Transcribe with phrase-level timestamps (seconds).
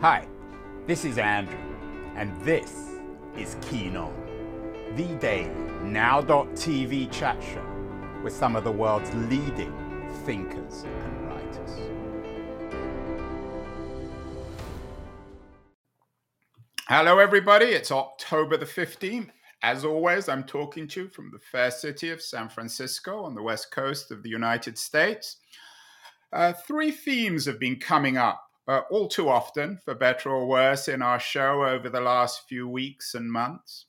[0.00, 0.28] Hi,
[0.86, 1.58] this is Andrew,
[2.14, 2.92] and this
[3.36, 4.14] is Keen On,
[4.94, 5.50] the daily
[5.82, 7.66] now.tv chat show
[8.22, 9.74] with some of the world's leading
[10.24, 11.80] thinkers and writers.
[16.86, 17.66] Hello, everybody.
[17.66, 19.30] It's October the 15th.
[19.64, 23.42] As always, I'm talking to you from the fair city of San Francisco on the
[23.42, 25.38] west coast of the United States.
[26.32, 30.88] Uh, three themes have been coming up uh, all too often, for better or worse,
[30.88, 33.86] in our show over the last few weeks and months.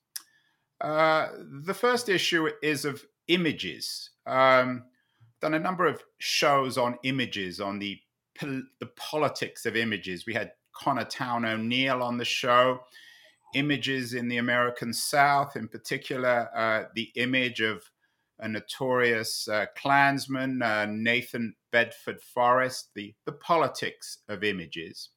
[0.80, 1.28] Uh,
[1.66, 4.12] the first issue is of images.
[4.26, 4.86] Um,
[5.42, 8.00] done a number of shows on images, on the
[8.42, 10.26] the politics of images.
[10.26, 12.80] We had Connor Towne O'Neill on the show.
[13.54, 17.84] Images in the American South, in particular, uh, the image of
[18.40, 25.10] a notorious uh, Klansman, uh, Nathan Bedford Forrest, the, the politics of images.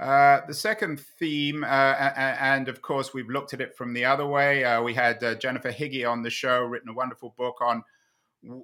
[0.00, 4.26] Uh, the second theme, uh, and of course, we've looked at it from the other
[4.26, 4.64] way.
[4.64, 7.82] Uh, we had uh, Jennifer Higgie on the show, written a wonderful book on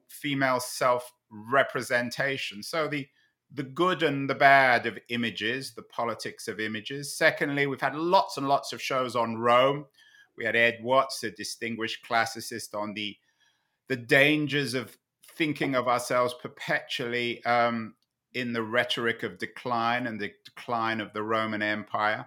[0.09, 2.63] female self representation.
[2.63, 3.07] So, the
[3.53, 7.15] the good and the bad of images, the politics of images.
[7.15, 9.85] Secondly, we've had lots and lots of shows on Rome.
[10.37, 13.17] We had Ed Watts, a distinguished classicist, on the
[13.89, 14.97] the dangers of
[15.37, 17.95] thinking of ourselves perpetually um,
[18.33, 22.27] in the rhetoric of decline and the decline of the Roman Empire.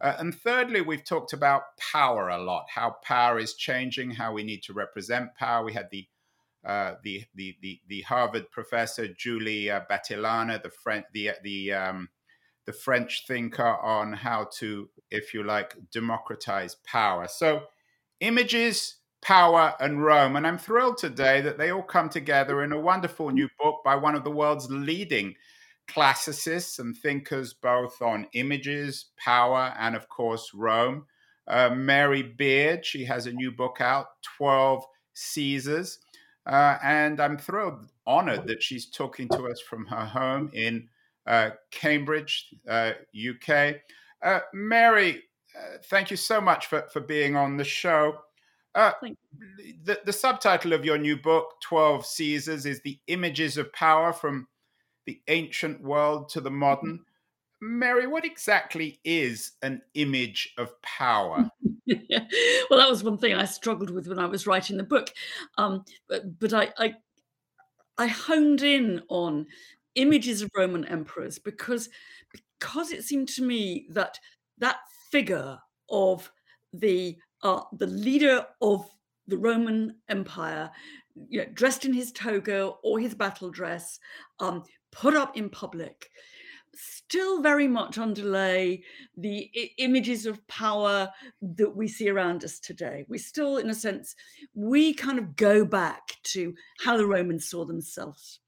[0.00, 4.44] Uh, and thirdly, we've talked about power a lot, how power is changing, how we
[4.44, 5.64] need to represent power.
[5.64, 6.06] We had the
[6.64, 12.08] uh, the, the, the the Harvard professor Julie uh, Battilana, the French the the um,
[12.68, 17.26] the French thinker on how to, if you like, democratize power.
[17.26, 17.62] So,
[18.20, 20.36] images power, and Rome.
[20.36, 23.96] And I'm thrilled today that they all come together in a wonderful new book by
[23.96, 25.34] one of the world's leading
[25.88, 31.06] classicists and thinkers, both on images, power, and of course, Rome.
[31.46, 34.84] Uh, Mary Beard, she has a new book out, 12
[35.14, 35.98] Caesars.
[36.46, 40.88] Uh, and I'm thrilled, honored that she's talking to us from her home in
[41.26, 43.48] uh, Cambridge, UK.
[43.50, 43.72] Uh,
[44.22, 45.22] uh, Mary,
[45.56, 48.18] uh, thank you so much for, for being on the show.
[48.74, 48.92] Uh,
[49.84, 54.46] the, the subtitle of your new book, 12 Caesars, is The Images of Power from
[55.06, 57.00] the Ancient World to the Modern.
[57.60, 61.50] Mary, what exactly is an image of power?
[61.88, 65.12] well, that was one thing I struggled with when I was writing the book.
[65.56, 66.94] Um, but, but I, I,
[67.96, 69.46] I honed in on
[69.96, 71.88] images of Roman emperors because
[72.60, 74.18] because it seemed to me that
[74.58, 74.76] that
[75.10, 75.58] figure
[75.90, 76.30] of
[76.72, 78.88] the uh, the leader of
[79.26, 80.70] the Roman Empire,
[81.28, 83.98] you know, dressed in his toga or his battle dress,
[84.40, 86.10] um, put up in public,
[86.74, 88.82] still very much underlay
[89.16, 91.10] the I- images of power
[91.42, 93.04] that we see around us today.
[93.08, 94.14] We still, in a sense,
[94.54, 98.40] we kind of go back to how the Romans saw themselves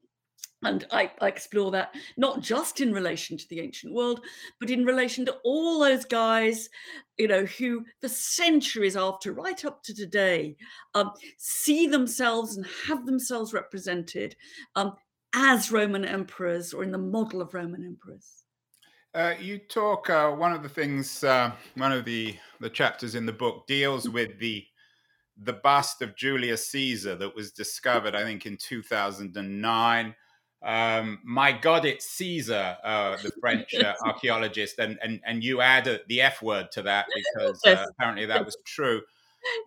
[0.63, 4.21] and I, I, explore that not just in relation to the ancient world,
[4.59, 6.69] but in relation to all those guys,
[7.17, 10.57] you know, who for centuries after, right up to today,
[10.95, 14.37] um, see themselves and have themselves represented
[14.77, 14.95] um,
[15.35, 18.45] as Roman emperors or in the model of Roman emperors.
[19.15, 20.09] Uh, you talk.
[20.09, 24.09] Uh, one of the things, uh, one of the the chapters in the book deals
[24.09, 24.65] with the
[25.43, 30.15] the bust of Julius Caesar that was discovered, I think, in two thousand and nine
[30.63, 36.01] um, my God, it's Caesar, uh, the French uh, archaeologist, and, and and you add
[36.07, 39.03] the F word to that because uh, apparently that was true.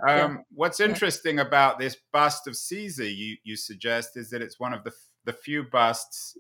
[0.08, 0.38] Um, yeah.
[0.54, 1.48] What's interesting yeah.
[1.48, 4.92] about this bust of Caesar, you you suggest, is that it's one of the
[5.26, 6.38] the few busts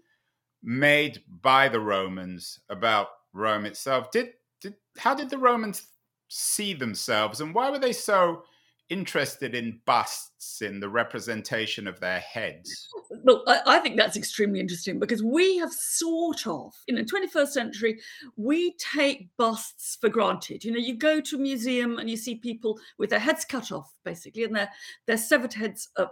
[0.62, 4.12] made by the Romans about Rome itself.
[4.12, 5.88] Did did how did the Romans
[6.28, 8.44] see themselves, and why were they so
[8.89, 12.89] interested in busts in the representation of their heads?
[13.25, 17.47] Well, I, I, think that's extremely interesting because we have sort of, in the 21st
[17.47, 17.99] century,
[18.37, 20.66] we take busts for granted.
[20.66, 23.72] You know, you go to a museum and you see people with their heads cut
[23.72, 24.69] off, basically, and their,
[25.05, 26.11] their severed heads are,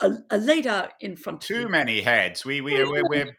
[0.00, 1.68] are, are laid out in front Too of you.
[1.68, 2.44] many heads.
[2.44, 3.36] We, we, we're, we're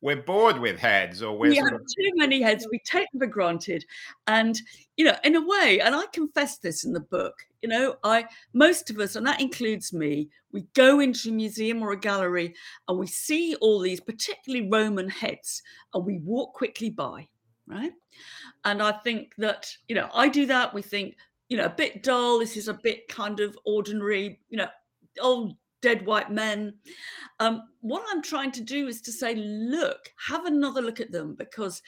[0.00, 1.80] we're bored with heads or we're we have of...
[1.80, 3.84] too many heads we take them for granted.
[4.26, 4.60] And
[4.96, 8.24] you know in a way and i confess this in the book you know i
[8.52, 12.54] most of us and that includes me we go into a museum or a gallery
[12.88, 15.62] and we see all these particularly roman heads
[15.94, 17.26] and we walk quickly by
[17.66, 17.92] right?
[18.64, 21.16] And i think that you know i do that we think
[21.48, 24.68] you know a bit dull this is a bit kind of ordinary you know
[25.20, 25.56] old
[25.86, 26.74] dead white men.
[27.38, 31.36] Um, what I'm trying to do is to say, look, have another look at them
[31.38, 31.80] because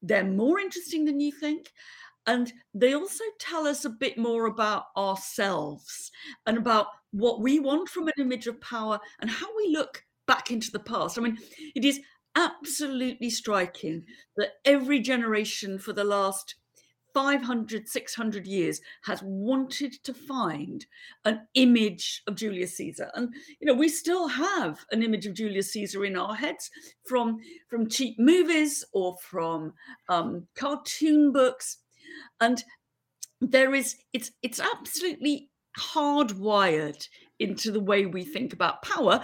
[0.00, 1.70] they're more interesting than you think.
[2.26, 6.10] And they also tell us a bit more about ourselves
[6.46, 10.50] and about what we want from an image of power and how we look back
[10.50, 11.18] into the past.
[11.18, 11.36] I mean,
[11.74, 12.00] it is
[12.34, 14.04] absolutely striking
[14.38, 16.54] that every generation for the last
[17.14, 20.86] 500, 600 years has wanted to find
[21.24, 23.10] an image of Julius Caesar.
[23.14, 26.70] And, you know, we still have an image of Julius Caesar in our heads
[27.04, 29.74] from, from cheap movies or from
[30.08, 31.78] um, cartoon books.
[32.40, 32.62] And
[33.40, 39.22] there is, it's, it's absolutely hardwired into the way we think about power.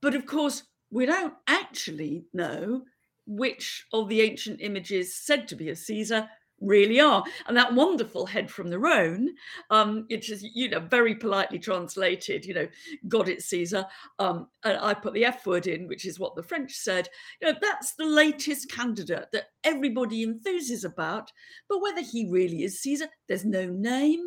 [0.00, 2.82] But of course, we don't actually know
[3.26, 6.28] which of the ancient images said to be of Caesar
[6.62, 7.24] really are.
[7.46, 9.30] And that wonderful head from the Rhone,
[9.70, 12.68] um, which is, you know, very politely translated, you know,
[13.08, 13.86] God it's Caesar.
[14.18, 17.08] Um, and I put the F word in, which is what the French said.
[17.40, 21.32] You know, that's the latest candidate that everybody enthuses about.
[21.68, 24.26] But whether he really is Caesar, there's no name.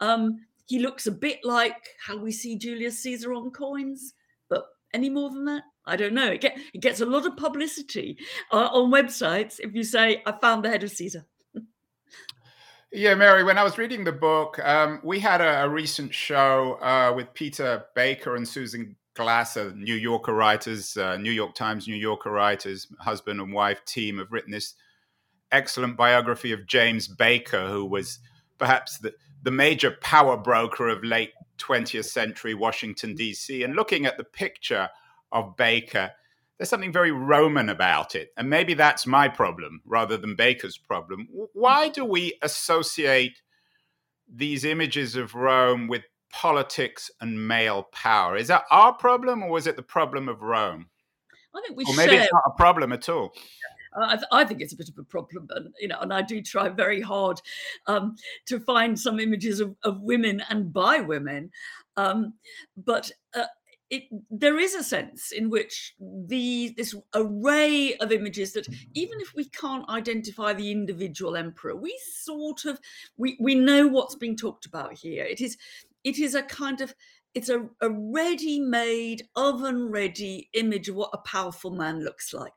[0.00, 4.14] Um, he looks a bit like how we see Julius Caesar on coins,
[4.48, 5.62] but any more than that?
[5.86, 6.32] I don't know.
[6.32, 8.18] It, get, it gets a lot of publicity
[8.52, 11.24] uh, on websites if you say, I found the head of Caesar.
[12.92, 16.78] Yeah, Mary, when I was reading the book, um, we had a, a recent show
[16.80, 21.96] uh, with Peter Baker and Susan Glasser, New Yorker writers, uh, New York Times New
[21.96, 24.74] Yorker writers, husband and wife team have written this
[25.50, 28.20] excellent biography of James Baker, who was
[28.58, 33.64] perhaps the, the major power broker of late 20th century Washington, D.C.
[33.64, 34.88] And looking at the picture
[35.32, 36.12] of Baker,
[36.58, 38.30] there's something very Roman about it.
[38.36, 41.28] And maybe that's my problem rather than Baker's problem.
[41.52, 43.42] Why do we associate
[44.28, 48.36] these images of Rome with politics and male power?
[48.36, 50.86] Is that our problem or is it the problem of Rome?
[51.54, 52.22] I think we should, or maybe share.
[52.22, 53.32] it's not a problem at all.
[53.98, 56.42] I, I, think it's a bit of a problem, and you know, and I do
[56.42, 57.40] try very hard
[57.86, 61.50] um, to find some images of, of, women and by women,
[61.96, 62.34] um,
[62.76, 63.46] but uh,
[63.88, 69.34] it, there is a sense in which the this array of images that even if
[69.34, 72.80] we can't identify the individual emperor we sort of
[73.16, 75.24] we we know what's being talked about here.
[75.24, 75.56] It is
[76.04, 76.94] it is a kind of
[77.34, 82.54] it's a, a ready-made oven ready image of what a powerful man looks like.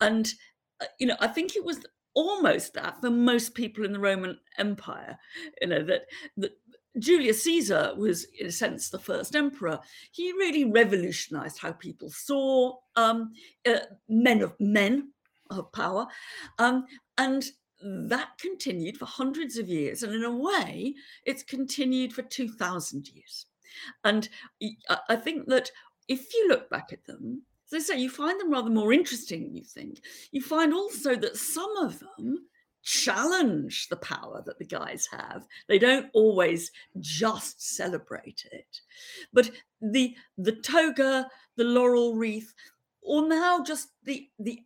[0.00, 0.32] And
[0.80, 4.38] uh, you know i think it was almost that for most people in the roman
[4.58, 5.18] empire
[5.60, 6.02] you know that
[6.36, 6.52] that
[6.98, 9.78] Julius Caesar was, in a sense, the first emperor.
[10.12, 13.32] He really revolutionized how people saw um,
[13.66, 15.10] uh, men of men
[15.50, 16.06] of power,
[16.58, 16.86] um,
[17.18, 17.44] and
[17.82, 20.02] that continued for hundreds of years.
[20.02, 20.94] And in a way,
[21.24, 23.46] it's continued for two thousand years.
[24.04, 24.28] And
[25.08, 25.70] I think that
[26.08, 27.42] if you look back at them,
[27.72, 30.00] as I say, you find them rather more interesting than you think.
[30.30, 32.46] You find also that some of them
[32.84, 35.46] challenge the power that the guys have.
[35.68, 36.70] They don't always
[37.00, 38.80] just celebrate it.
[39.32, 39.50] But
[39.80, 42.54] the the toga, the laurel wreath,
[43.02, 44.60] or now just the the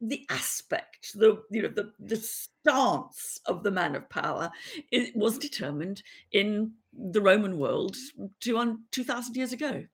[0.00, 4.50] the aspect, the you know the the stance of the man of power,
[4.90, 6.02] it was determined
[6.32, 7.96] in the Roman world
[8.40, 9.84] two two thousand years ago.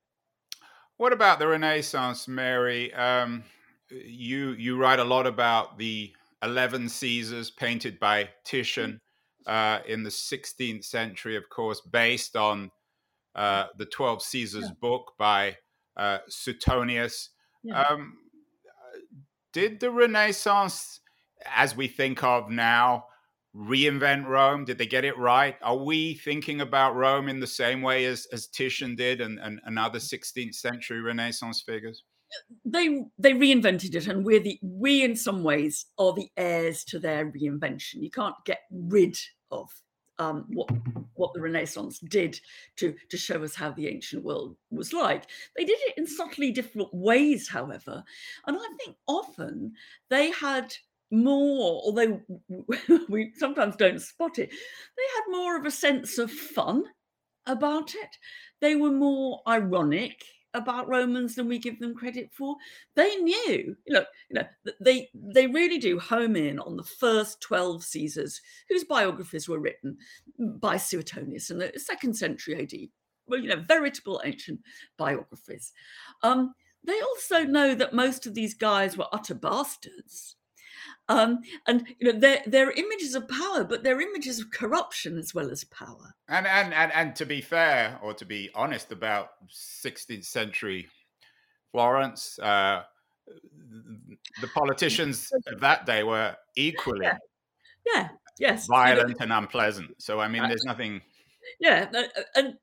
[0.97, 2.93] What about the Renaissance, Mary?
[2.95, 3.45] Um,
[3.91, 6.15] you you write a lot about the
[6.47, 9.01] 11 Caesars painted by Titian
[9.47, 12.71] uh, in the 16th century, of course, based on
[13.35, 14.71] uh, the 12 Caesars yeah.
[14.81, 15.57] book by
[15.97, 17.31] uh, Suetonius.
[17.63, 17.83] Yeah.
[17.83, 18.15] Um,
[19.53, 21.01] did the Renaissance,
[21.55, 23.05] as we think of now,
[23.55, 24.65] reinvent Rome?
[24.65, 25.57] Did they get it right?
[25.63, 29.61] Are we thinking about Rome in the same way as, as Titian did and, and,
[29.65, 32.05] and other 16th century Renaissance figures?
[32.65, 36.99] They they reinvented it and we're the we in some ways are the heirs to
[36.99, 39.17] their reinvention you can't get rid
[39.51, 39.71] of
[40.19, 40.71] um, what
[41.15, 42.41] what the Renaissance did
[42.77, 45.27] to to show us how the ancient world was like.
[45.57, 48.03] They did it in subtly different ways, however,
[48.47, 49.73] and I think often
[50.09, 50.75] they had
[51.11, 52.21] more, although
[53.09, 56.85] we sometimes don't spot it, they had more of a sense of fun
[57.47, 58.17] about it.
[58.61, 60.25] They were more ironic
[60.57, 62.57] about Romans than we give them credit for.
[62.95, 67.85] They knew, look, you know, they they really do home in on the first 12
[67.85, 69.97] Caesars whose biographies were written
[70.39, 72.73] by Suetonius in the second century AD.
[73.27, 74.61] Well, you know, veritable ancient
[74.97, 75.73] biographies.
[76.23, 80.37] Um, they also know that most of these guys were utter bastards.
[81.09, 85.33] Um, and you know they're, they're images of power, but they're images of corruption as
[85.33, 86.15] well as power.
[86.29, 90.89] And and and and to be fair, or to be honest about 16th century
[91.71, 92.83] Florence, uh,
[94.41, 97.17] the politicians of that day were equally yeah,
[97.95, 98.09] yeah.
[98.39, 101.01] yes violent you know, and unpleasant so i mean there's nothing
[101.61, 101.89] yeah
[102.35, 102.55] and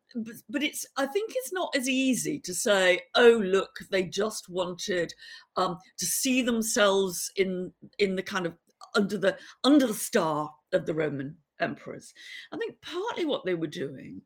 [0.50, 5.14] but it's i think it's not as easy to say oh look they just wanted
[5.56, 8.54] um, to see themselves in in the kind of
[8.96, 12.14] under the under the star of the roman emperors.
[12.52, 14.22] I think partly what they were doing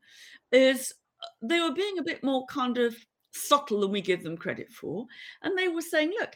[0.52, 2.96] is uh, they were being a bit more kind of
[3.32, 5.06] subtle than we give them credit for
[5.42, 6.34] and they were saying look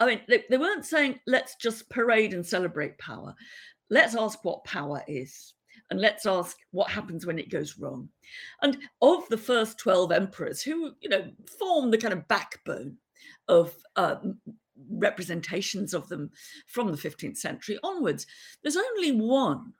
[0.00, 3.34] i mean they, they weren't saying let's just parade and celebrate power.
[3.90, 5.54] Let's ask what power is
[5.90, 8.08] and let's ask what happens when it goes wrong.
[8.62, 12.96] And of the first 12 emperors who, you know, form the kind of backbone
[13.48, 14.16] of uh,
[14.90, 16.30] representations of them
[16.66, 18.26] from the 15th century onwards,
[18.62, 19.72] there's only one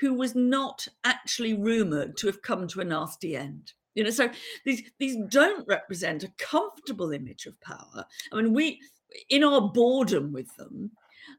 [0.00, 3.72] who was not actually rumored to have come to a nasty end.
[3.94, 4.28] You know, so
[4.64, 8.04] these these don't represent a comfortable image of power.
[8.32, 8.80] I mean, we
[9.30, 10.90] in our boredom with them,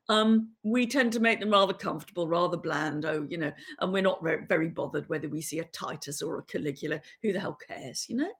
[0.10, 3.06] um, we tend to make them rather comfortable, rather bland.
[3.06, 6.38] Oh, you know, and we're not very, very bothered whether we see a Titus or
[6.38, 7.02] a Caligula.
[7.22, 8.32] Who the hell cares, you know?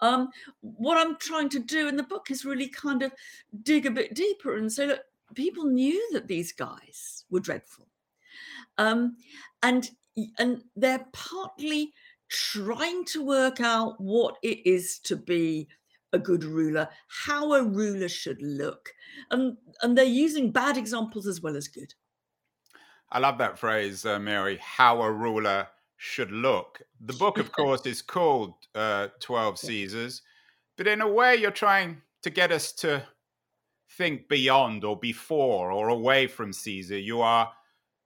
[0.00, 3.12] Um, what I'm trying to do in the book is really kind of
[3.62, 5.00] dig a bit deeper and say, look,
[5.34, 7.88] people knew that these guys were dreadful,
[8.78, 9.16] um,
[9.62, 9.90] and
[10.38, 11.92] and they're partly
[12.28, 15.68] trying to work out what it is to be
[16.12, 18.92] a good ruler, how a ruler should look.
[19.30, 21.94] And, and they're using bad examples as well as good.
[23.10, 26.82] I love that phrase, uh, Mary, how a ruler should look.
[27.00, 30.22] The book, of course, is called uh, 12 Caesars,
[30.76, 33.02] but in a way, you're trying to get us to
[33.96, 36.98] think beyond or before or away from Caesar.
[36.98, 37.52] You are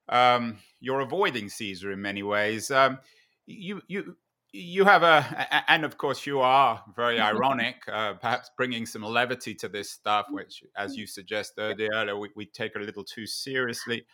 [0.08, 2.70] um, you're avoiding Caesar in many ways.
[2.70, 2.98] Um,
[3.46, 4.16] you you
[4.52, 9.54] you have a, and of course, you are very ironic, uh, perhaps bringing some levity
[9.56, 14.06] to this stuff, which, as you suggested earlier, we, we take a little too seriously.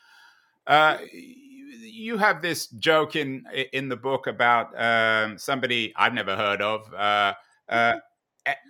[0.67, 6.63] Uh, you have this joke in in the book about um, somebody I've never heard
[6.63, 7.35] of, uh,
[7.69, 7.95] uh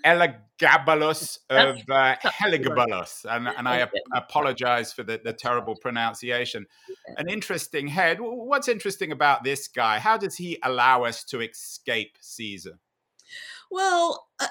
[0.05, 6.67] Elagabalus of uh, Heliogabalus, and, and I ap- apologize for the, the terrible pronunciation.
[7.17, 8.19] An interesting head.
[8.21, 9.99] What's interesting about this guy?
[9.99, 12.79] How does he allow us to escape Caesar?
[13.71, 14.49] Well, uh,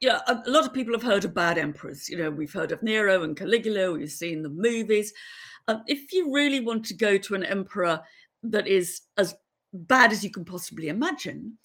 [0.00, 2.08] yeah, a lot of people have heard of bad emperors.
[2.08, 3.92] You know, we've heard of Nero and Caligula.
[3.92, 5.12] We've seen the movies.
[5.68, 8.00] Um, if you really want to go to an emperor
[8.42, 9.34] that is as
[9.78, 11.56] bad as you can possibly imagine,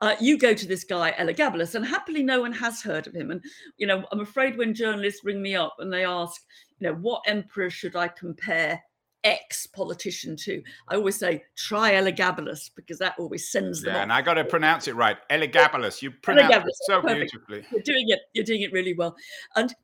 [0.00, 3.30] uh, you go to this guy Elagabalus, and happily no one has heard of him.
[3.30, 3.42] And
[3.76, 6.42] you know, I'm afraid when journalists ring me up and they ask,
[6.78, 8.80] you know, what emperor should I compare
[9.24, 10.62] X politician to?
[10.88, 13.92] I always say try Elagabalus because that always sends them.
[13.92, 14.02] Yeah, off.
[14.04, 16.02] and I got to pronounce it right, Elagabalus.
[16.02, 17.32] You pronounce Elagabalus, it so perfect.
[17.32, 17.66] beautifully.
[17.72, 18.20] You're doing it.
[18.32, 19.16] You're doing it really well.
[19.56, 19.74] And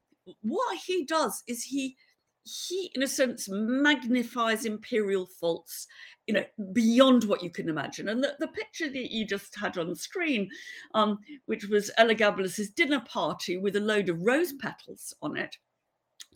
[0.42, 1.96] what he does is he
[2.44, 5.86] he, in a sense, magnifies imperial faults
[6.26, 8.08] you know beyond what you can imagine.
[8.08, 10.48] And the, the picture that you just had on screen
[10.94, 15.56] um, which was elagabalus's dinner party with a load of rose petals on it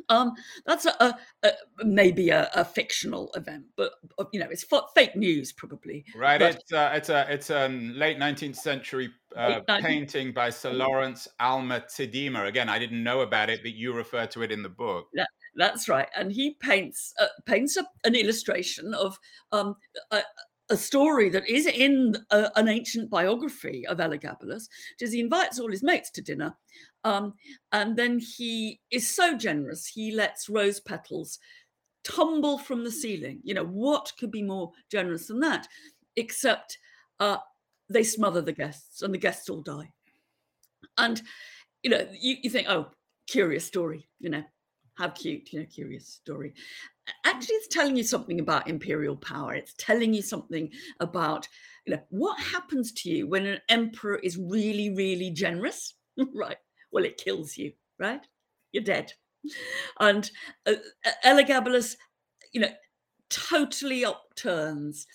[0.09, 0.33] um,
[0.67, 1.53] that's a, a, a
[1.85, 6.05] maybe a, a, fictional event, but uh, you know, it's f- fake news probably.
[6.15, 6.39] Right.
[6.39, 11.29] But, it's uh, it's a it's a late nineteenth century uh, painting by Sir Lawrence
[11.41, 12.47] Alma Tadema.
[12.47, 15.09] Again, I didn't know about it, but you refer to it in the book.
[15.15, 15.27] Yeah,
[15.57, 16.09] that's right.
[16.17, 19.19] And he paints uh, paints a, an illustration of
[19.53, 19.77] um,
[20.11, 20.23] a,
[20.69, 25.71] a story that is in a, an ancient biography of Elagabalus, because he invites all
[25.71, 26.57] his mates to dinner,
[27.07, 27.35] um,
[27.71, 31.39] and then he is so generous he lets rose petals
[32.03, 33.39] tumble from the ceiling.
[33.45, 35.69] You know what could be more generous than that?
[36.17, 36.77] Except
[37.21, 37.39] uh,
[37.89, 39.93] they smother the guests, and the guests all die.
[40.99, 41.23] And
[41.85, 42.89] you know, you, you think, oh,
[43.29, 44.43] curious story, you know,
[44.95, 46.55] how cute, you know, curious story.
[47.25, 49.55] Actually, it's telling you something about imperial power.
[49.55, 51.47] It's telling you something about,
[51.87, 55.95] you know, what happens to you when an emperor is really, really generous,
[56.35, 56.57] right?
[56.97, 58.27] Well, it kills you, right?
[58.73, 59.13] You're dead.
[60.01, 60.31] And
[60.65, 60.77] uh,
[61.23, 61.95] Elagabalus,
[62.55, 62.71] you know,
[63.29, 65.07] totally upturns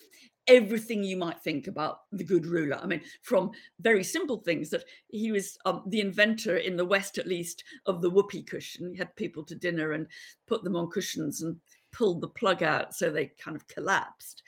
[0.46, 2.78] everything you might think about the good ruler.
[2.80, 7.18] I mean, from very simple things that he was um, the inventor in the West,
[7.18, 8.92] at least, of the whoopee cushion.
[8.92, 10.06] He had people to dinner and
[10.48, 11.56] put them on cushions and
[11.92, 14.44] pulled the plug out so they kind of collapsed.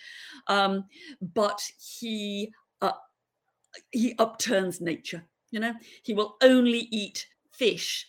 [0.46, 0.84] Um,
[1.34, 2.52] but he
[2.84, 2.92] uh,
[3.90, 5.24] he upturns nature.
[5.54, 8.08] You know, he will only eat fish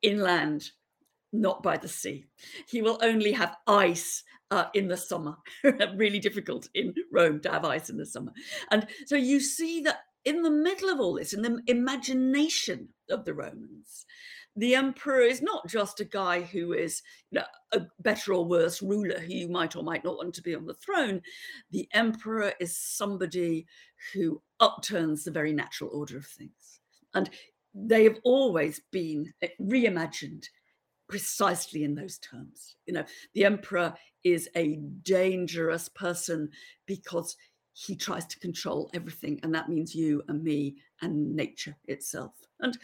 [0.00, 0.70] inland,
[1.32, 2.26] not by the sea.
[2.68, 4.22] He will only have ice
[4.52, 5.34] uh, in the summer.
[5.96, 8.30] really difficult in Rome to have ice in the summer.
[8.70, 13.24] And so you see that in the middle of all this, in the imagination of
[13.24, 14.06] the Romans,
[14.54, 18.80] the emperor is not just a guy who is you know, a better or worse
[18.80, 21.22] ruler who you might or might not want to be on the throne.
[21.72, 23.66] The emperor is somebody
[24.12, 26.63] who upturns the very natural order of things.
[27.14, 27.30] And
[27.74, 30.44] they have always been eh, reimagined
[31.08, 32.76] precisely in those terms.
[32.86, 33.04] You know,
[33.34, 36.50] the emperor is a dangerous person
[36.86, 37.36] because
[37.72, 42.32] he tries to control everything, and that means you and me and nature itself.
[42.60, 42.78] And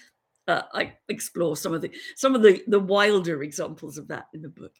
[0.48, 4.42] uh, I explore some of the some of the the wilder examples of that in
[4.42, 4.72] the book.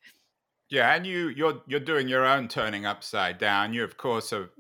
[0.69, 3.73] Yeah, and you you're you're doing your own turning upside down.
[3.73, 4.50] You of course are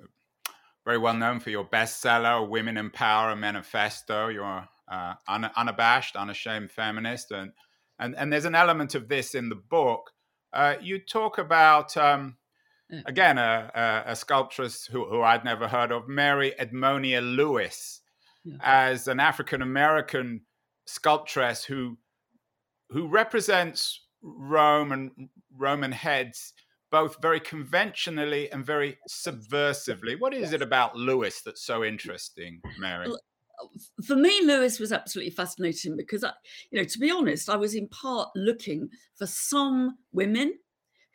[0.84, 4.28] very well known for your bestseller, Women in Power Manifesto.
[4.28, 7.52] You're uh, un- unabashed, unashamed feminist, and
[7.98, 10.10] and and there's an element of this in the book.
[10.52, 12.36] Uh, you talk about um,
[12.90, 13.02] yeah.
[13.06, 18.00] again a, a, a, sculptress who, who I'd never heard of, Mary Edmonia Lewis,
[18.44, 18.56] yeah.
[18.62, 20.42] as an African American
[20.86, 21.98] sculptress who
[22.88, 26.52] who represents Rome and Roman heads
[26.90, 30.18] both very conventionally and very subversively.
[30.18, 33.06] What is it about Lewis that's so interesting, Mary?
[34.04, 36.32] For me, Lewis was absolutely fascinating because, I,
[36.70, 40.54] you know, to be honest, I was in part looking for some women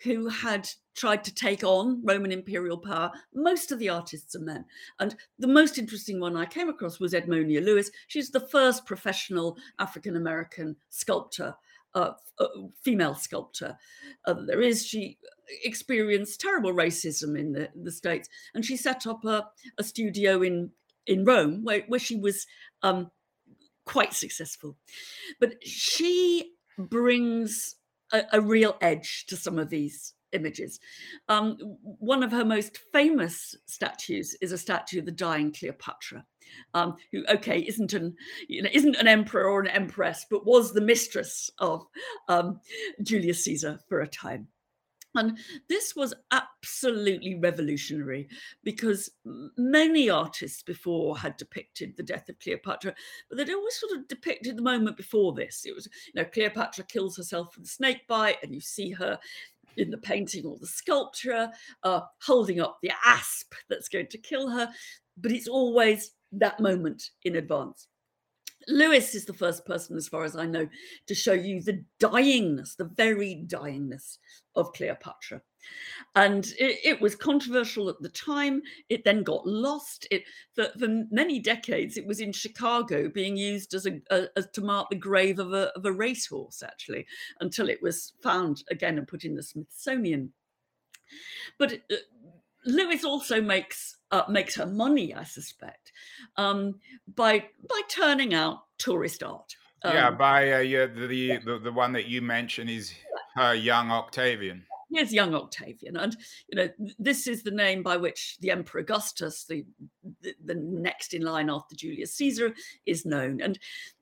[0.04, 3.12] who had tried to take on Roman imperial power.
[3.34, 4.66] Most of the artists are men.
[5.00, 7.92] And the most interesting one I came across was Edmonia Lewis.
[8.08, 11.56] She's the first professional African American sculptor,
[11.94, 12.48] uh, uh,
[12.82, 13.78] female sculptor
[14.26, 14.86] uh, there is.
[14.86, 15.18] She
[15.64, 18.30] experienced terrible racism in the, the States.
[18.54, 19.48] And she set up a,
[19.78, 20.72] a studio in,
[21.08, 22.46] in Rome where, where she was
[22.84, 23.12] um,
[23.86, 24.78] quite successful.
[25.40, 27.76] But she brings
[28.12, 30.80] a, a real edge to some of these images.
[31.30, 36.26] Um, one of her most famous statues is a statue of the dying Cleopatra,
[36.74, 38.16] um, who, okay, isn't an
[38.48, 41.86] you know isn't an emperor or an empress, but was the mistress of
[42.28, 42.60] um,
[43.02, 44.48] Julius Caesar for a time.
[45.16, 48.28] And this was absolutely revolutionary
[48.64, 49.10] because
[49.58, 52.94] many artists before had depicted the death of Cleopatra,
[53.30, 55.66] but they'd always sort of depicted the moment before this.
[55.66, 59.20] It was, you know, Cleopatra kills herself from the snake bite, and you see her
[59.78, 61.50] in the painting or the sculpture
[61.84, 64.70] uh, holding up the asp that's going to kill her,
[65.18, 67.88] but it's always that moment in advance.
[68.68, 70.68] Lewis is the first person, as far as I know,
[71.08, 74.18] to show you the dyingness, the very dyingness
[74.56, 75.42] of Cleopatra.
[76.16, 78.62] And it, it, was controversial at the time.
[78.90, 80.08] It then got lost.
[80.12, 80.24] It
[80.54, 84.62] for, for many decades, it was in Chicago, being used as a, a as to
[84.62, 87.06] mark the grave of a of a racehorse, actually,
[87.40, 90.32] until it was found again and put in the Smithsonian.
[91.58, 91.96] But uh,
[92.66, 95.92] Lewis also makes uh, makes her money, I suspect,
[96.38, 96.80] um,
[97.16, 99.56] by by turning out tourist art.
[99.84, 102.94] Um, yeah, by uh, yeah, the, the the one that you mentioned is
[103.36, 104.64] her young Octavian.
[104.92, 106.16] Here's young Octavian, and
[106.48, 109.66] you know this is the name by which the Emperor Augustus, the,
[110.22, 112.54] the the next in line after Julius Caesar,
[112.86, 113.42] is known.
[113.42, 113.60] And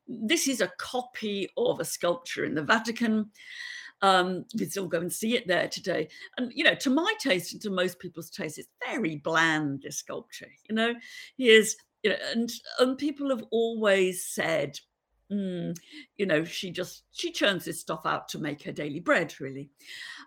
[0.07, 3.31] this is a copy of a sculpture in the Vatican.
[4.03, 6.09] Um, you still go and see it there today.
[6.37, 9.97] And, you know, to my taste and to most people's taste, it's very bland, this
[9.97, 10.49] sculpture.
[10.69, 10.93] You know,
[11.37, 14.77] he is, you know, and, and people have always said,
[15.31, 15.73] mm,
[16.17, 19.69] you know, she just, she churns this stuff out to make her daily bread, really.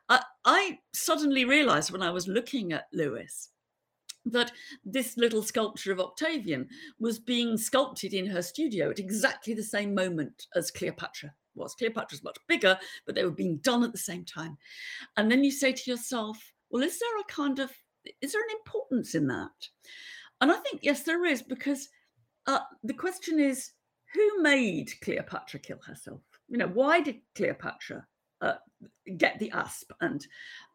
[0.09, 3.51] I, I suddenly realized when I was looking at Lewis,
[4.25, 4.53] that
[4.85, 9.95] this little sculpture of Octavian was being sculpted in her studio at exactly the same
[9.95, 11.75] moment as Cleopatra was.
[11.75, 14.57] Cleopatra's much bigger, but they were being done at the same time.
[15.16, 16.38] And then you say to yourself,
[16.71, 17.71] well, is there a kind of,
[18.21, 19.51] is there an importance in that?
[20.40, 21.88] And I think, yes, there is, because
[22.47, 23.73] uh, the question is,
[24.14, 26.21] who made Cleopatra kill herself?
[26.49, 28.07] You know, why did Cleopatra
[28.40, 28.55] uh,
[29.16, 30.27] get the asp and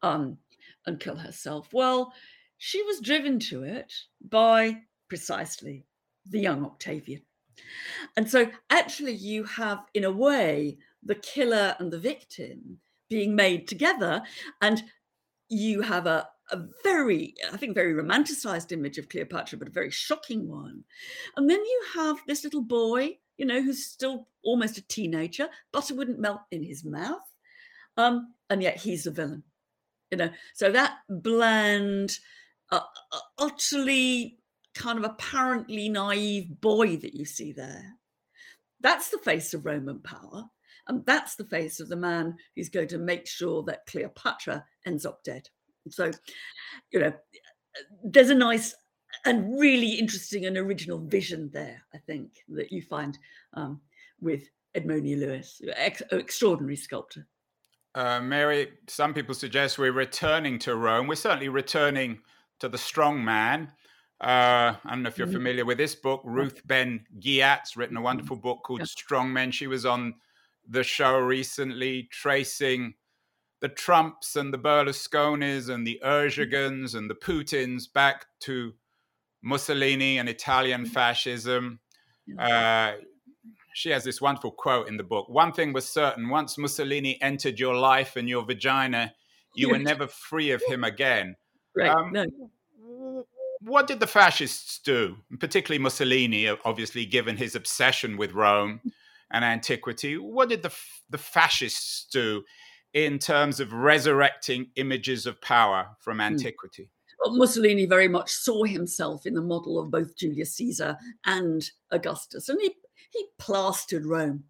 [0.01, 0.37] um,
[0.85, 1.69] and kill herself?
[1.71, 2.13] Well,
[2.57, 3.93] she was driven to it
[4.29, 5.85] by precisely
[6.29, 7.21] the young Octavian.
[8.17, 13.67] And so, actually, you have, in a way, the killer and the victim being made
[13.67, 14.23] together.
[14.61, 14.83] And
[15.49, 19.91] you have a, a very, I think, very romanticized image of Cleopatra, but a very
[19.91, 20.83] shocking one.
[21.35, 25.49] And then you have this little boy, you know, who's still almost a teenager.
[25.71, 27.19] Butter wouldn't melt in his mouth.
[27.97, 29.43] Um, and yet he's a villain,
[30.09, 30.29] you know.
[30.53, 32.17] So that bland,
[32.71, 32.79] uh,
[33.11, 34.39] uh utterly
[34.73, 37.97] kind of apparently naive boy that you see there.
[38.79, 40.45] That's the face of Roman power.
[40.87, 45.05] And that's the face of the man who's going to make sure that Cleopatra ends
[45.05, 45.47] up dead.
[45.89, 46.11] So,
[46.91, 47.13] you know,
[48.03, 48.75] there's a nice
[49.25, 53.17] and really interesting and original vision there, I think, that you find
[53.53, 53.81] um,
[54.19, 57.27] with Edmonia Lewis, ex- extraordinary sculptor.
[57.93, 61.07] Uh, Mary, some people suggest we're returning to Rome.
[61.07, 62.19] We're certainly returning
[62.59, 63.71] to the strong man.
[64.21, 65.35] Uh, I don't know if you're mm-hmm.
[65.35, 66.21] familiar with this book.
[66.23, 68.05] Ruth Ben Ghiat's written a mm-hmm.
[68.05, 69.51] wonderful book called Strong Men.
[69.51, 70.13] She was on
[70.69, 72.93] the show recently, tracing
[73.61, 78.73] the Trumps and the Berlusconis and the Erdogans and the Putins back to
[79.41, 80.93] Mussolini and Italian mm-hmm.
[80.93, 81.79] fascism.
[82.37, 82.93] Uh,
[83.73, 85.29] she has this wonderful quote in the book.
[85.29, 89.13] One thing was certain once Mussolini entered your life and your vagina,
[89.55, 91.35] you were never free of him again.
[91.75, 91.89] Right.
[91.89, 92.25] Um, no.
[93.63, 98.81] What did the fascists do, particularly Mussolini, obviously, given his obsession with Rome
[99.31, 100.17] and antiquity?
[100.17, 100.73] What did the,
[101.09, 102.43] the fascists do
[102.93, 106.21] in terms of resurrecting images of power from hmm.
[106.21, 106.89] antiquity?
[107.19, 112.49] Well, Mussolini very much saw himself in the model of both Julius Caesar and Augustus,
[112.49, 112.75] and he
[113.11, 114.45] he plastered Rome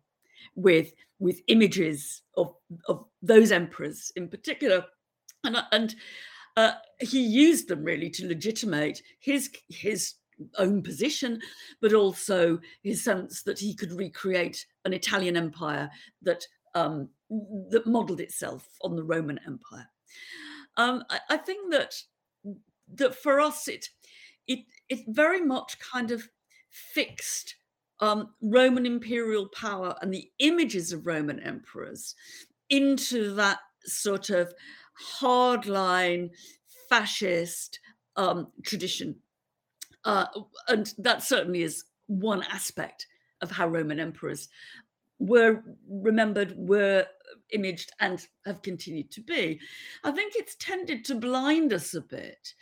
[0.55, 2.55] with with images of
[2.87, 4.85] of those emperors in particular,
[5.43, 5.95] and and
[6.57, 10.15] uh, he used them really to legitimate his his
[10.57, 11.39] own position,
[11.81, 15.89] but also his sense that he could recreate an Italian empire
[16.21, 17.09] that um,
[17.69, 19.87] that modelled itself on the Roman Empire.
[20.77, 21.95] Um, I, I, think that
[22.95, 23.89] that for us it
[24.47, 26.29] it it very much kind of
[26.69, 27.55] fixed
[27.99, 32.15] um, Roman imperial power and the images of Roman emperors
[32.69, 34.53] into that sort of
[35.19, 36.29] hardline
[36.89, 37.79] fascist
[38.15, 39.15] um, tradition.
[40.03, 40.25] Uh,
[40.67, 43.07] and that certainly is one aspect
[43.41, 44.49] of how Roman emperors
[45.19, 47.05] were remembered, were
[47.53, 49.59] imaged, and have continued to be.
[50.03, 52.53] I think it's tended to blind us a bit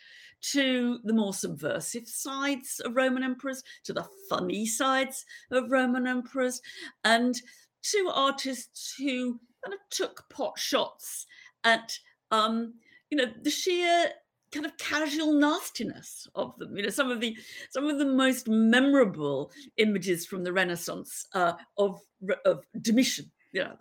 [0.42, 6.62] to the more subversive sides of Roman emperors, to the funny sides of Roman emperors,
[7.04, 7.36] and
[7.84, 11.26] to artists who kind of took pot shots
[11.64, 11.98] at,
[12.32, 12.74] um,
[13.10, 14.08] you know, the sheer
[14.52, 16.76] kind of casual nastiness of them.
[16.76, 17.36] You know, some of the
[17.70, 22.00] some of the most memorable images from the Renaissance uh, of
[22.46, 23.32] of Domitian.
[23.52, 23.76] You know,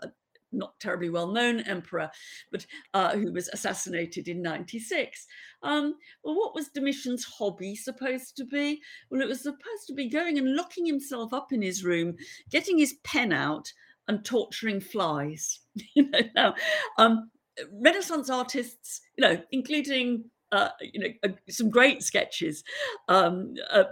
[0.52, 2.10] not terribly well known emperor,
[2.50, 5.26] but uh, who was assassinated in 96.
[5.62, 8.80] Um, well, what was Domitian's hobby supposed to be?
[9.10, 12.16] Well, it was supposed to be going and locking himself up in his room,
[12.50, 13.72] getting his pen out,
[14.06, 15.60] and torturing flies.
[15.94, 16.54] you know, now,
[16.96, 17.30] um,
[17.72, 22.64] Renaissance artists, you know, including uh, you know, uh, some great sketches
[23.08, 23.84] um, uh,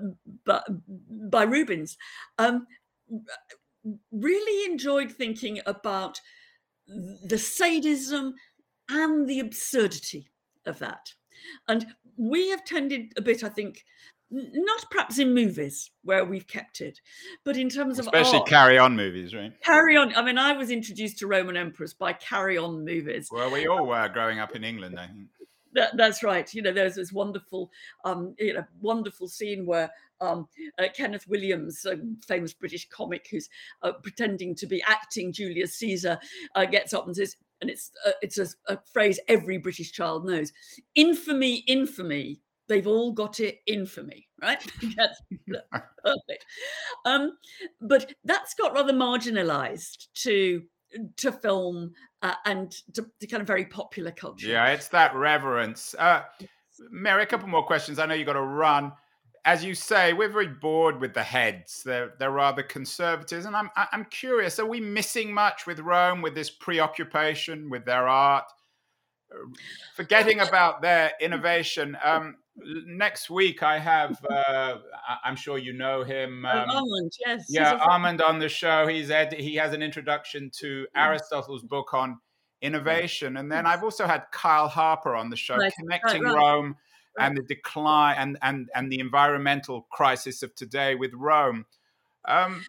[0.46, 0.62] by,
[1.30, 1.98] by Rubens.
[2.38, 2.66] Um,
[4.10, 6.20] really enjoyed thinking about
[6.86, 8.34] the sadism
[8.88, 10.30] and the absurdity
[10.64, 11.12] of that.
[11.68, 13.84] And we have tended a bit, I think,
[14.30, 17.00] not perhaps in movies where we've kept it,
[17.44, 19.52] but in terms of especially carry on movies, right?
[19.62, 20.14] Carry on.
[20.16, 23.28] I mean, I was introduced to Roman emperors by carry on movies.
[23.30, 25.28] Well, we all were growing up in England, I think.
[25.74, 26.52] That, that's right.
[26.54, 27.70] You know, there's this wonderful,
[28.04, 33.48] um, you know, wonderful scene where um, uh, Kenneth Williams, a famous British comic who's
[33.82, 36.18] uh, pretending to be acting Julius Caesar,
[36.54, 40.26] uh, gets up and says, and it's uh, it's a, a, phrase every British child
[40.26, 40.52] knows:
[40.94, 44.62] "Infamy, infamy." They've all got it infamy, right?
[44.96, 45.20] that's
[46.04, 46.46] perfect.
[47.04, 47.36] Um,
[47.80, 50.62] but that's got rather marginalised to
[51.16, 54.46] to film uh, and to, to, kind of very popular culture.
[54.46, 55.94] Yeah, it's that reverence.
[55.98, 56.22] Uh,
[56.90, 57.98] Mary, a couple more questions.
[57.98, 58.92] I know you've got to run.
[59.44, 61.82] As you say, we're very bored with the heads.
[61.84, 64.58] They're they're rather conservatives, and I'm I'm curious.
[64.58, 68.44] Are we missing much with Rome with this preoccupation with their art?
[69.94, 71.96] Forgetting about their innovation.
[72.02, 72.36] Um,
[72.86, 74.78] next week I have uh,
[75.24, 78.86] I'm sure you know him oh, um, Armand yes yeah Armand on the show.
[78.86, 82.18] He's ed- he has an introduction to Aristotle's book on
[82.62, 85.72] innovation and then I've also had Kyle Harper on the show right.
[85.78, 86.42] connecting right, right.
[86.42, 86.76] Rome
[87.18, 91.66] and the decline and and and the environmental crisis of today with Rome.
[92.26, 92.64] Um,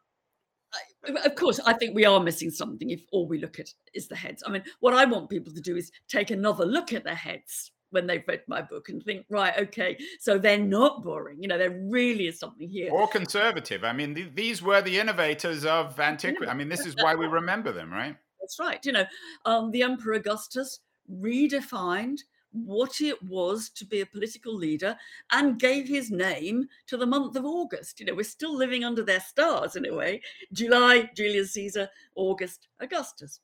[1.26, 4.15] of course, I think we are missing something if all we look at is the
[4.15, 4.43] heads.
[4.45, 7.71] I mean, what I want people to do is take another look at their heads
[7.91, 11.41] when they've read my book and think, right, okay, so they're not boring.
[11.41, 12.91] You know, there really is something here.
[12.91, 13.84] Or conservative.
[13.84, 16.50] I mean, th- these were the innovators of antiquity.
[16.50, 18.15] I mean, this is why we remember them, right?
[18.39, 18.86] That's right.
[18.86, 19.06] You know,
[19.45, 20.80] um, the Emperor Augustus
[21.12, 22.19] redefined
[22.52, 24.97] what it was to be a political leader
[25.32, 28.00] and gave his name to the month of August.
[28.00, 30.21] You know, we're still living under their stars in a way.
[30.54, 33.40] July, Julius Caesar, August, Augustus.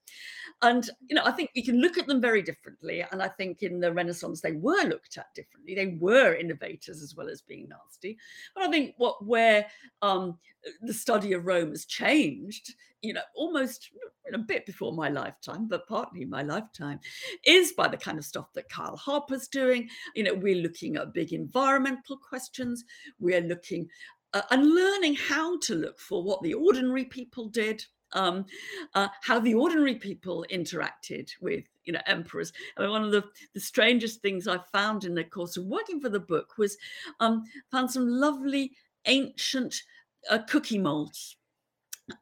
[0.61, 3.05] And, you know, I think you can look at them very differently.
[3.11, 5.75] And I think in the Renaissance, they were looked at differently.
[5.75, 8.17] They were innovators as well as being nasty.
[8.53, 9.65] But I think what where
[10.01, 10.37] um,
[10.81, 13.91] the study of Rome has changed, you know, almost
[14.33, 16.99] a bit before my lifetime, but partly my lifetime,
[17.45, 19.89] is by the kind of stuff that Kyle Harper's doing.
[20.15, 22.83] You know, we're looking at big environmental questions.
[23.19, 23.89] We're looking
[24.33, 28.45] uh, and learning how to look for what the ordinary people did um,
[28.93, 32.53] uh, how the ordinary people interacted with you know emperors.
[32.77, 33.23] I mean, one of the,
[33.53, 36.77] the strangest things I found in the course of working for the book was
[37.19, 38.71] um, found some lovely
[39.05, 39.75] ancient
[40.29, 41.35] uh, cookie molds,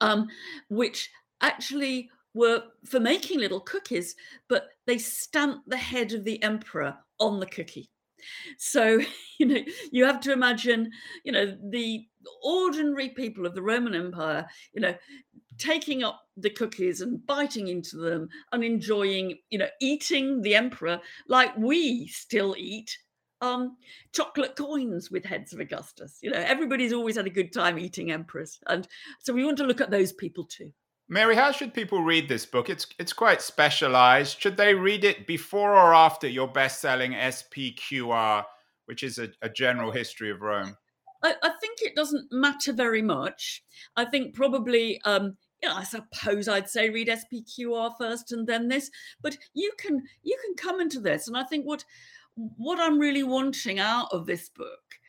[0.02, 0.28] um,
[0.70, 1.10] which
[1.42, 4.16] actually were for making little cookies,
[4.48, 7.91] but they stamped the head of the emperor on the cookie.
[8.58, 9.00] So,
[9.40, 10.92] you know, you have to imagine,
[11.24, 12.06] you know, the
[12.44, 14.96] ordinary people of the Roman Empire, you know,
[15.58, 21.00] taking up the cookies and biting into them and enjoying, you know, eating the emperor
[21.28, 22.98] like we still eat
[23.42, 23.78] um,
[24.14, 26.20] chocolate coins with heads of Augustus.
[26.22, 28.60] You know, everybody's always had a good time eating emperors.
[28.68, 28.88] And
[29.20, 30.72] so we want to look at those people too.
[31.12, 32.70] Mary, how should people read this book?
[32.70, 34.40] It's it's quite specialized.
[34.40, 38.46] Should they read it before or after your best-selling SPQR,
[38.86, 40.78] which is a, a general history of Rome?
[41.22, 43.62] I, I, think it doesn't matter very much.
[43.98, 45.36] I think probably um,
[45.70, 48.90] I suppose I'd say read SPQR first and then this,
[49.22, 51.28] but you can you can come into this.
[51.28, 51.84] And I think what
[52.36, 55.01] what I'm really wanting out of this book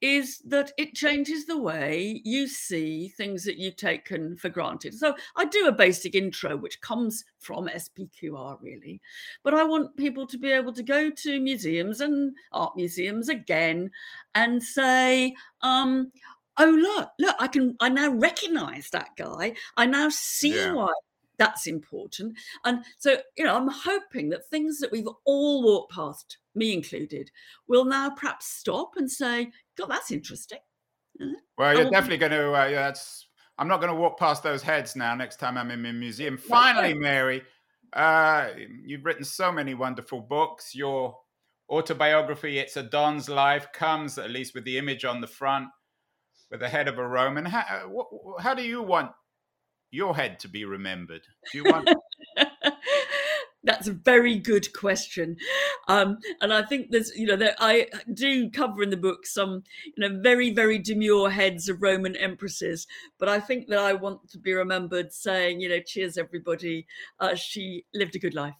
[0.00, 4.94] is that it changes the way you see things that you've taken for granted.
[4.94, 9.00] So I do a basic intro, which comes from SPQR, really.
[9.42, 13.90] But I want people to be able to go to museums and art museums again
[14.34, 16.12] and say, um,
[16.56, 19.54] oh, look, look, I can, I now recognize that guy.
[19.76, 20.72] I now see yeah.
[20.72, 20.92] why
[21.40, 22.36] that's important.
[22.66, 27.30] And so, you know, I'm hoping that things that we've all walked past, me included,
[27.66, 30.58] will now perhaps stop and say, God, that's interesting.
[31.58, 33.26] Well, you're definitely going to, uh, yeah, that's,
[33.58, 36.38] I'm not going to walk past those heads now next time I'm in a museum.
[36.38, 37.42] Finally, Mary,
[37.92, 38.48] uh,
[38.84, 40.74] you've written so many wonderful books.
[40.74, 41.18] Your
[41.68, 45.68] autobiography, It's a Don's Life, comes at least with the image on the front
[46.50, 47.44] with the head of a Roman.
[47.44, 49.12] How, uh, how do you want
[49.90, 51.22] your head to be remembered?
[51.52, 51.88] Do you want?
[53.62, 55.36] That's a very good question,
[55.88, 59.64] um, and I think there's, you know, that I do cover in the book some,
[59.84, 62.86] you know, very very demure heads of Roman empresses,
[63.18, 66.86] but I think that I want to be remembered saying, you know, cheers everybody,
[67.18, 68.54] uh, she lived a good life.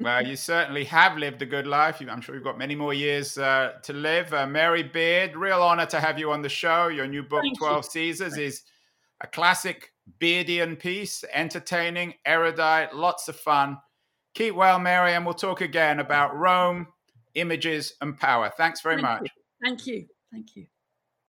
[0.00, 2.00] well, you certainly have lived a good life.
[2.00, 4.32] I'm sure you've got many more years uh, to live.
[4.34, 6.88] Uh, Mary Beard, real honor to have you on the show.
[6.88, 7.90] Your new book, Thank 12 you.
[7.90, 8.62] Caesars, is
[9.20, 13.78] a classic Beardian piece, entertaining, erudite, lots of fun.
[14.34, 16.88] Keep well, Mary, and we'll talk again about Rome,
[17.34, 18.50] images, and power.
[18.56, 19.22] Thanks very Thank much.
[19.22, 19.28] You.
[19.64, 20.06] Thank you.
[20.32, 20.66] Thank you.